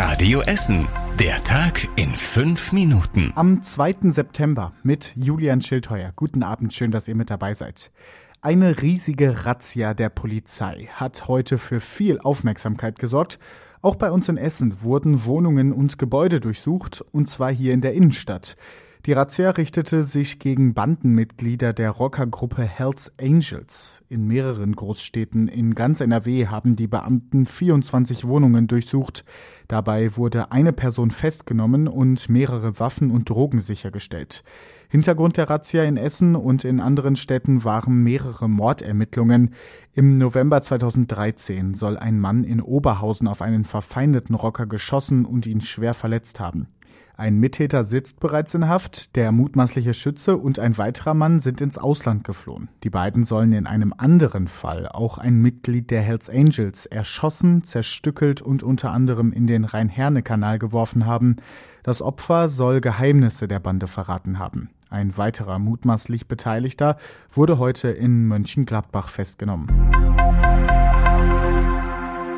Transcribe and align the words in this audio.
Radio 0.00 0.42
Essen. 0.42 0.86
Der 1.18 1.42
Tag 1.42 1.88
in 1.96 2.10
fünf 2.10 2.72
Minuten. 2.72 3.32
Am 3.34 3.64
2. 3.64 4.12
September 4.12 4.72
mit 4.84 5.12
Julian 5.16 5.60
Schildheuer. 5.60 6.12
Guten 6.14 6.44
Abend, 6.44 6.72
schön, 6.72 6.92
dass 6.92 7.08
ihr 7.08 7.16
mit 7.16 7.30
dabei 7.30 7.52
seid. 7.52 7.90
Eine 8.40 8.80
riesige 8.80 9.44
Razzia 9.44 9.94
der 9.94 10.08
Polizei 10.08 10.88
hat 10.92 11.26
heute 11.26 11.58
für 11.58 11.80
viel 11.80 12.20
Aufmerksamkeit 12.20 13.00
gesorgt. 13.00 13.40
Auch 13.82 13.96
bei 13.96 14.12
uns 14.12 14.28
in 14.28 14.36
Essen 14.36 14.82
wurden 14.82 15.24
Wohnungen 15.24 15.72
und 15.72 15.98
Gebäude 15.98 16.38
durchsucht, 16.38 17.04
und 17.10 17.28
zwar 17.28 17.50
hier 17.50 17.74
in 17.74 17.80
der 17.80 17.94
Innenstadt. 17.94 18.56
Die 19.06 19.12
Razzia 19.12 19.50
richtete 19.50 20.02
sich 20.02 20.40
gegen 20.40 20.74
Bandenmitglieder 20.74 21.72
der 21.72 21.90
Rockergruppe 21.90 22.62
Hells 22.62 23.12
Angels. 23.18 24.02
In 24.08 24.26
mehreren 24.26 24.74
Großstädten 24.74 25.46
in 25.46 25.74
ganz 25.76 26.00
NRW 26.00 26.48
haben 26.48 26.74
die 26.74 26.88
Beamten 26.88 27.46
24 27.46 28.26
Wohnungen 28.26 28.66
durchsucht. 28.66 29.24
Dabei 29.68 30.16
wurde 30.16 30.50
eine 30.50 30.72
Person 30.72 31.12
festgenommen 31.12 31.86
und 31.86 32.28
mehrere 32.28 32.80
Waffen 32.80 33.10
und 33.10 33.30
Drogen 33.30 33.60
sichergestellt. 33.60 34.42
Hintergrund 34.88 35.36
der 35.36 35.48
Razzia 35.48 35.84
in 35.84 35.96
Essen 35.96 36.34
und 36.34 36.64
in 36.64 36.80
anderen 36.80 37.14
Städten 37.14 37.62
waren 37.62 38.02
mehrere 38.02 38.48
Mordermittlungen. 38.48 39.54
Im 39.92 40.18
November 40.18 40.60
2013 40.60 41.74
soll 41.74 41.96
ein 41.96 42.18
Mann 42.18 42.42
in 42.42 42.60
Oberhausen 42.60 43.28
auf 43.28 43.42
einen 43.42 43.64
verfeindeten 43.64 44.34
Rocker 44.34 44.66
geschossen 44.66 45.24
und 45.24 45.46
ihn 45.46 45.60
schwer 45.60 45.94
verletzt 45.94 46.40
haben. 46.40 46.68
Ein 47.20 47.40
Mittäter 47.40 47.82
sitzt 47.82 48.20
bereits 48.20 48.54
in 48.54 48.68
Haft, 48.68 49.16
der 49.16 49.32
mutmaßliche 49.32 49.92
Schütze 49.92 50.36
und 50.36 50.60
ein 50.60 50.78
weiterer 50.78 51.14
Mann 51.14 51.40
sind 51.40 51.60
ins 51.60 51.76
Ausland 51.76 52.22
geflohen. 52.22 52.68
Die 52.84 52.90
beiden 52.90 53.24
sollen 53.24 53.52
in 53.52 53.66
einem 53.66 53.92
anderen 53.98 54.46
Fall 54.46 54.86
auch 54.86 55.18
ein 55.18 55.42
Mitglied 55.42 55.90
der 55.90 56.00
Hells 56.00 56.30
Angels 56.30 56.86
erschossen, 56.86 57.64
zerstückelt 57.64 58.40
und 58.40 58.62
unter 58.62 58.92
anderem 58.92 59.32
in 59.32 59.48
den 59.48 59.64
Rhein-Herne-Kanal 59.64 60.60
geworfen 60.60 61.06
haben. 61.06 61.34
Das 61.82 62.02
Opfer 62.02 62.46
soll 62.46 62.80
Geheimnisse 62.80 63.48
der 63.48 63.58
Bande 63.58 63.88
verraten 63.88 64.38
haben. 64.38 64.70
Ein 64.88 65.16
weiterer 65.16 65.58
mutmaßlich 65.58 66.28
Beteiligter 66.28 66.98
wurde 67.32 67.58
heute 67.58 67.88
in 67.88 68.28
Mönchengladbach 68.28 69.08
festgenommen. 69.08 69.66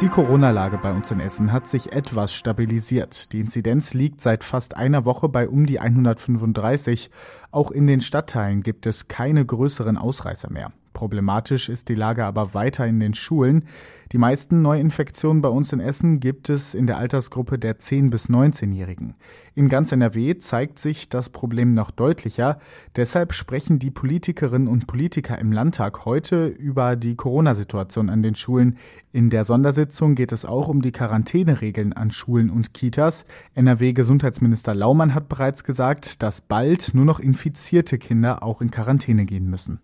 Die 0.00 0.08
Corona-Lage 0.08 0.78
bei 0.78 0.92
uns 0.92 1.10
in 1.10 1.20
Essen 1.20 1.52
hat 1.52 1.68
sich 1.68 1.92
etwas 1.92 2.32
stabilisiert. 2.32 3.34
Die 3.34 3.40
Inzidenz 3.40 3.92
liegt 3.92 4.22
seit 4.22 4.44
fast 4.44 4.74
einer 4.74 5.04
Woche 5.04 5.28
bei 5.28 5.46
um 5.46 5.66
die 5.66 5.78
135. 5.78 7.10
Auch 7.50 7.70
in 7.70 7.86
den 7.86 8.00
Stadtteilen 8.00 8.62
gibt 8.62 8.86
es 8.86 9.08
keine 9.08 9.44
größeren 9.44 9.98
Ausreißer 9.98 10.50
mehr. 10.50 10.72
Problematisch 11.00 11.70
ist 11.70 11.88
die 11.88 11.94
Lage 11.94 12.26
aber 12.26 12.52
weiter 12.52 12.86
in 12.86 13.00
den 13.00 13.14
Schulen. 13.14 13.64
Die 14.12 14.18
meisten 14.18 14.60
Neuinfektionen 14.60 15.40
bei 15.40 15.48
uns 15.48 15.72
in 15.72 15.80
Essen 15.80 16.20
gibt 16.20 16.50
es 16.50 16.74
in 16.74 16.86
der 16.86 16.98
Altersgruppe 16.98 17.58
der 17.58 17.78
10- 17.78 18.10
bis 18.10 18.28
19-Jährigen. 18.28 19.14
In 19.54 19.70
ganz 19.70 19.92
NRW 19.92 20.36
zeigt 20.36 20.78
sich 20.78 21.08
das 21.08 21.30
Problem 21.30 21.72
noch 21.72 21.90
deutlicher. 21.90 22.58
Deshalb 22.96 23.32
sprechen 23.32 23.78
die 23.78 23.90
Politikerinnen 23.90 24.68
und 24.68 24.86
Politiker 24.88 25.38
im 25.38 25.52
Landtag 25.52 26.04
heute 26.04 26.48
über 26.48 26.96
die 26.96 27.16
Corona-Situation 27.16 28.10
an 28.10 28.22
den 28.22 28.34
Schulen. 28.34 28.76
In 29.10 29.30
der 29.30 29.44
Sondersitzung 29.44 30.14
geht 30.14 30.32
es 30.32 30.44
auch 30.44 30.68
um 30.68 30.82
die 30.82 30.92
Quarantäneregeln 30.92 31.94
an 31.94 32.10
Schulen 32.10 32.50
und 32.50 32.74
Kitas. 32.74 33.24
NRW-Gesundheitsminister 33.54 34.74
Laumann 34.74 35.14
hat 35.14 35.30
bereits 35.30 35.64
gesagt, 35.64 36.22
dass 36.22 36.42
bald 36.42 36.92
nur 36.92 37.06
noch 37.06 37.20
infizierte 37.20 37.96
Kinder 37.96 38.42
auch 38.42 38.60
in 38.60 38.70
Quarantäne 38.70 39.24
gehen 39.24 39.48
müssen. 39.48 39.80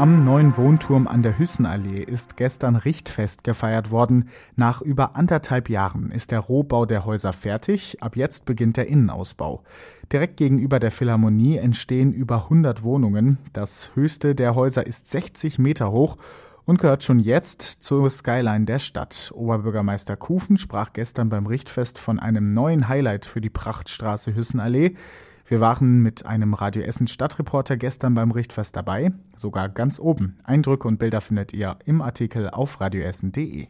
Am 0.00 0.24
neuen 0.24 0.56
Wohnturm 0.56 1.06
an 1.06 1.22
der 1.22 1.38
Hüssenallee 1.38 2.02
ist 2.02 2.38
gestern 2.38 2.74
Richtfest 2.74 3.44
gefeiert 3.44 3.90
worden. 3.90 4.30
Nach 4.56 4.80
über 4.80 5.14
anderthalb 5.14 5.68
Jahren 5.68 6.10
ist 6.10 6.30
der 6.30 6.40
Rohbau 6.40 6.86
der 6.86 7.04
Häuser 7.04 7.34
fertig. 7.34 8.02
Ab 8.02 8.16
jetzt 8.16 8.46
beginnt 8.46 8.78
der 8.78 8.86
Innenausbau. 8.86 9.62
Direkt 10.10 10.38
gegenüber 10.38 10.80
der 10.80 10.90
Philharmonie 10.90 11.58
entstehen 11.58 12.14
über 12.14 12.44
100 12.44 12.82
Wohnungen. 12.82 13.36
Das 13.52 13.90
höchste 13.92 14.34
der 14.34 14.54
Häuser 14.54 14.86
ist 14.86 15.06
60 15.08 15.58
Meter 15.58 15.92
hoch 15.92 16.16
und 16.64 16.80
gehört 16.80 17.02
schon 17.02 17.18
jetzt 17.18 17.60
zur 17.60 18.08
Skyline 18.08 18.64
der 18.64 18.78
Stadt. 18.78 19.32
Oberbürgermeister 19.34 20.16
Kufen 20.16 20.56
sprach 20.56 20.94
gestern 20.94 21.28
beim 21.28 21.46
Richtfest 21.46 21.98
von 21.98 22.18
einem 22.18 22.54
neuen 22.54 22.88
Highlight 22.88 23.26
für 23.26 23.42
die 23.42 23.50
Prachtstraße 23.50 24.34
Hüssenallee. 24.34 24.96
Wir 25.50 25.58
waren 25.58 26.00
mit 26.00 26.26
einem 26.26 26.54
Radio 26.54 26.82
Essen 26.82 27.08
Stadtreporter 27.08 27.76
gestern 27.76 28.14
beim 28.14 28.30
Richtfest 28.30 28.76
dabei, 28.76 29.10
sogar 29.34 29.68
ganz 29.68 29.98
oben. 29.98 30.38
Eindrücke 30.44 30.86
und 30.86 31.00
Bilder 31.00 31.20
findet 31.20 31.52
ihr 31.52 31.76
im 31.84 32.02
Artikel 32.02 32.48
auf 32.50 32.80
radioessen.de. 32.80 33.66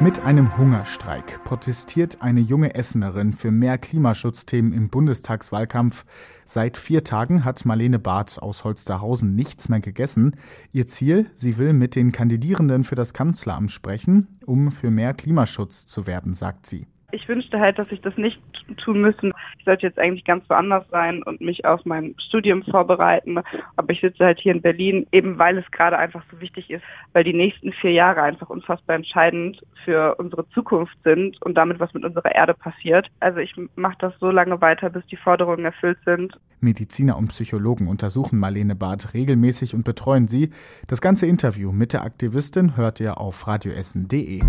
Mit 0.00 0.20
einem 0.24 0.56
Hungerstreik 0.56 1.44
protestiert 1.44 2.22
eine 2.22 2.40
junge 2.40 2.76
Essenerin 2.76 3.34
für 3.34 3.50
mehr 3.50 3.76
Klimaschutzthemen 3.76 4.72
im 4.72 4.88
Bundestagswahlkampf. 4.88 6.06
Seit 6.46 6.78
vier 6.78 7.04
Tagen 7.04 7.44
hat 7.44 7.66
Marlene 7.66 7.98
Barth 7.98 8.40
aus 8.40 8.64
Holsterhausen 8.64 9.34
nichts 9.34 9.68
mehr 9.68 9.80
gegessen. 9.80 10.34
Ihr 10.72 10.86
Ziel, 10.86 11.30
sie 11.34 11.58
will 11.58 11.74
mit 11.74 11.94
den 11.94 12.10
Kandidierenden 12.10 12.84
für 12.84 12.94
das 12.94 13.12
Kanzleramt 13.12 13.70
sprechen, 13.70 14.38
um 14.46 14.70
für 14.70 14.90
mehr 14.90 15.12
Klimaschutz 15.12 15.84
zu 15.84 16.06
werben, 16.06 16.34
sagt 16.34 16.64
sie. 16.64 16.86
Ich 17.10 17.26
wünschte 17.26 17.58
halt, 17.58 17.78
dass 17.78 17.90
ich 17.90 18.02
das 18.02 18.14
nicht 18.18 18.38
tun 18.84 19.00
müssen. 19.00 19.32
Ich 19.58 19.64
sollte 19.64 19.86
jetzt 19.86 19.98
eigentlich 19.98 20.26
ganz 20.26 20.44
woanders 20.50 20.84
sein 20.90 21.22
und 21.22 21.40
mich 21.40 21.64
auf 21.64 21.86
mein 21.86 22.14
Studium 22.28 22.62
vorbereiten. 22.64 23.38
Aber 23.76 23.92
ich 23.92 24.02
sitze 24.02 24.26
halt 24.26 24.38
hier 24.38 24.52
in 24.52 24.60
Berlin, 24.60 25.06
eben 25.10 25.38
weil 25.38 25.56
es 25.56 25.70
gerade 25.70 25.96
einfach 25.96 26.22
so 26.30 26.38
wichtig 26.42 26.68
ist, 26.68 26.82
weil 27.14 27.24
die 27.24 27.32
nächsten 27.32 27.72
vier 27.72 27.92
Jahre 27.92 28.20
einfach 28.20 28.50
unfassbar 28.50 28.96
entscheidend 28.96 29.62
für 29.86 30.16
unsere 30.16 30.46
Zukunft 30.50 30.96
sind 31.02 31.40
und 31.40 31.54
damit, 31.54 31.80
was 31.80 31.94
mit 31.94 32.04
unserer 32.04 32.34
Erde 32.34 32.52
passiert. 32.52 33.06
Also 33.20 33.38
ich 33.38 33.54
mache 33.74 33.96
das 34.00 34.12
so 34.20 34.30
lange 34.30 34.60
weiter, 34.60 34.90
bis 34.90 35.06
die 35.06 35.16
Forderungen 35.16 35.64
erfüllt 35.64 35.98
sind. 36.04 36.38
Mediziner 36.60 37.16
und 37.16 37.28
Psychologen 37.28 37.88
untersuchen 37.88 38.38
Marlene 38.38 38.74
Barth 38.74 39.14
regelmäßig 39.14 39.74
und 39.74 39.84
betreuen 39.84 40.28
sie. 40.28 40.50
Das 40.88 41.00
ganze 41.00 41.24
Interview 41.24 41.72
mit 41.72 41.94
der 41.94 42.02
Aktivistin 42.02 42.76
hört 42.76 43.00
ihr 43.00 43.18
auf 43.18 43.46
radioessen.de. 43.46 44.42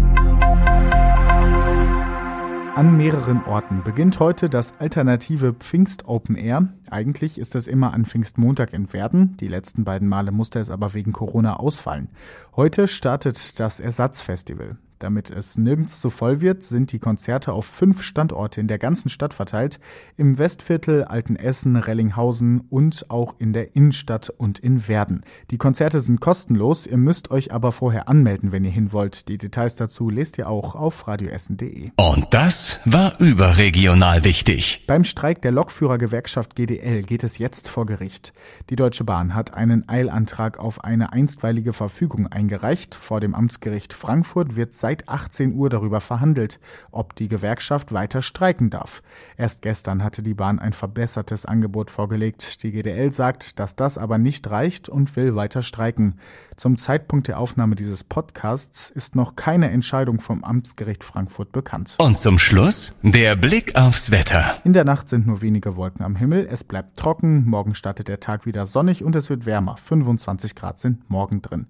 An 2.76 2.96
mehreren 2.96 3.44
Orten 3.44 3.84
beginnt 3.84 4.20
heute 4.20 4.50
das 4.50 4.74
alternative 4.80 5.54
Pfingst 5.54 6.08
Open 6.08 6.36
Air. 6.36 6.70
Eigentlich 6.90 7.38
ist 7.38 7.56
es 7.56 7.68
immer 7.68 7.94
an 7.94 8.06
Pfingstmontag 8.06 8.74
in 8.74 8.94
Werden. 8.94 9.36
Die 9.38 9.48
letzten 9.48 9.84
beiden 9.84 10.08
Male 10.08 10.32
musste 10.32 10.60
es 10.60 10.70
aber 10.70 10.94
wegen 10.94 11.12
Corona 11.12 11.58
ausfallen. 11.58 12.10
Heute 12.56 12.88
startet 12.88 13.60
das 13.60 13.80
Ersatzfestival. 13.80 14.78
Damit 15.00 15.32
es 15.32 15.58
nirgends 15.58 16.02
zu 16.02 16.10
voll 16.10 16.42
wird, 16.42 16.62
sind 16.62 16.92
die 16.92 17.00
Konzerte 17.00 17.54
auf 17.54 17.66
fünf 17.66 18.04
Standorte 18.04 18.60
in 18.60 18.68
der 18.68 18.78
ganzen 18.78 19.08
Stadt 19.08 19.34
verteilt. 19.34 19.80
Im 20.18 20.38
Westviertel, 20.38 21.06
Altenessen, 21.06 21.78
Rellinghausen 21.78 22.60
und 22.70 23.10
auch 23.10 23.36
in 23.40 23.54
der 23.54 23.78
Innenstadt 23.78 24.30
und 24.30 24.60
in 24.60 24.90
Werden. 24.90 25.24
Die 25.52 25.58
Konzerte 25.58 26.02
sind 26.02 26.20
kostenlos. 26.20 26.86
Ihr 26.86 26.98
müsst 26.98 27.32
euch 27.32 27.54
aber 27.54 27.72
vorher 27.72 28.10
anmelden, 28.10 28.52
wenn 28.52 28.66
ihr 28.66 28.72
hin 28.72 28.92
wollt. 28.92 29.30
Die 29.30 29.38
Details 29.38 29.78
dazu 29.78 30.10
lest 30.10 30.38
ihr 30.38 30.50
auch 30.50 30.76
auf 30.76 31.08
radioessen.de. 31.08 31.92
Und 31.96 32.28
das 32.32 32.82
war 32.84 33.14
überregional 33.20 34.26
wichtig. 34.26 34.84
Beim 34.86 35.06
Streik 35.06 35.42
der 35.42 35.54
Lokführergewerkschaft 35.54 36.58
GDL 36.58 37.04
geht 37.04 37.24
es 37.24 37.38
jetzt 37.38 37.70
vor 37.70 37.86
Gericht. 37.86 38.34
Die 38.70 38.76
Deutsche 38.76 39.06
Bahn 39.06 39.34
hat 39.34 39.54
einen 39.54 39.88
Eilantrag 39.88 40.60
auf 40.60 40.84
eine 40.84 41.14
einstweilige 41.14 41.72
Verfügung 41.72 42.28
eingereicht. 42.28 42.96
Vor 42.96 43.22
dem 43.22 43.34
Amtsgericht 43.34 43.94
Frankfurt 43.94 44.58
wird 44.58 44.74
seit 44.74 44.89
seit 44.90 45.08
18 45.08 45.54
Uhr 45.54 45.70
darüber 45.70 46.02
verhandelt, 46.02 46.60
ob 46.90 47.16
die 47.16 47.28
Gewerkschaft 47.28 47.94
weiter 47.94 48.24
streiken 48.24 48.72
darf. 48.72 49.04
Erst 49.38 49.62
gestern 49.62 50.04
hatte 50.04 50.24
die 50.24 50.34
Bahn 50.34 50.58
ein 50.58 50.74
verbessertes 50.74 51.46
Angebot 51.46 51.92
vorgelegt. 51.92 52.64
Die 52.64 52.72
GDL 52.72 53.12
sagt, 53.12 53.60
dass 53.60 53.76
das 53.76 54.00
aber 54.00 54.18
nicht 54.18 54.50
reicht 54.50 54.90
und 54.90 55.16
will 55.16 55.36
weiter 55.36 55.62
streiken. 55.62 56.18
Zum 56.58 56.80
Zeitpunkt 56.80 57.28
der 57.28 57.38
Aufnahme 57.38 57.76
dieses 57.76 58.04
Podcasts 58.04 58.90
ist 58.90 59.16
noch 59.16 59.36
keine 59.36 59.70
Entscheidung 59.70 60.20
vom 60.20 60.44
Amtsgericht 60.44 61.04
Frankfurt 61.04 61.52
bekannt. 61.52 61.96
Und 62.00 62.18
zum 62.18 62.40
Schluss 62.40 62.96
der 63.04 63.36
Blick 63.36 63.76
aufs 63.76 64.10
Wetter. 64.10 64.58
In 64.64 64.74
der 64.74 64.86
Nacht 64.86 65.08
sind 65.08 65.28
nur 65.28 65.44
wenige 65.44 65.76
Wolken 65.76 66.04
am 66.04 66.16
Himmel, 66.16 66.48
es 66.50 66.64
bleibt 66.64 66.98
trocken, 66.98 67.46
morgen 67.46 67.76
startet 67.76 68.08
der 68.08 68.20
Tag 68.20 68.48
wieder 68.48 68.66
sonnig 68.66 69.04
und 69.04 69.16
es 69.16 69.30
wird 69.30 69.46
wärmer. 69.46 69.78
25 69.78 70.56
Grad 70.56 70.80
sind 70.80 71.08
morgen 71.12 71.44
drin. 71.44 71.68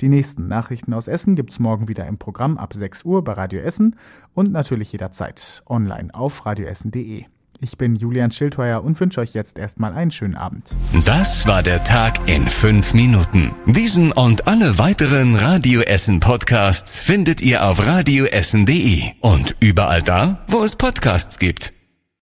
Die 0.00 0.08
nächsten 0.08 0.48
Nachrichten 0.48 0.92
aus 0.92 1.08
Essen 1.08 1.36
gibt's 1.36 1.58
morgen 1.58 1.88
wieder 1.88 2.06
im 2.06 2.18
Programm 2.18 2.58
ab 2.58 2.74
6 2.74 3.04
Uhr 3.04 3.22
bei 3.22 3.32
Radio 3.32 3.60
Essen 3.60 3.96
und 4.32 4.52
natürlich 4.52 4.92
jederzeit 4.92 5.62
online 5.66 6.14
auf 6.14 6.46
radioessen.de. 6.46 7.24
Ich 7.60 7.78
bin 7.78 7.94
Julian 7.94 8.30
Schildheuer 8.30 8.82
und 8.82 8.98
wünsche 9.00 9.20
euch 9.20 9.32
jetzt 9.32 9.58
erstmal 9.58 9.92
einen 9.92 10.10
schönen 10.10 10.34
Abend. 10.34 10.74
Das 11.04 11.46
war 11.46 11.62
der 11.62 11.84
Tag 11.84 12.28
in 12.28 12.48
fünf 12.48 12.94
Minuten. 12.94 13.54
Diesen 13.66 14.12
und 14.12 14.46
alle 14.48 14.78
weiteren 14.78 15.36
Radio 15.36 15.80
Essen 15.80 16.20
Podcasts 16.20 17.00
findet 17.00 17.40
ihr 17.40 17.64
auf 17.64 17.86
radioessen.de 17.86 19.12
und 19.20 19.56
überall 19.60 20.02
da, 20.02 20.44
wo 20.48 20.64
es 20.64 20.76
Podcasts 20.76 21.38
gibt. 21.38 21.73